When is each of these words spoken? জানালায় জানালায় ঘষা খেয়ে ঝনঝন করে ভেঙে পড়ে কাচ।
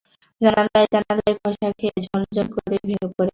জানালায় 0.41 0.87
জানালায় 0.93 1.35
ঘষা 1.39 1.67
খেয়ে 1.79 1.99
ঝনঝন 2.05 2.47
করে 2.55 2.75
ভেঙে 2.79 3.07
পড়ে 3.07 3.09
কাচ। 3.17 3.29